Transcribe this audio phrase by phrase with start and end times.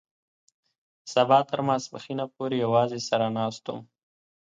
[1.13, 3.79] سبا تر ماسپښينه پورې يوازې سر ناست وم.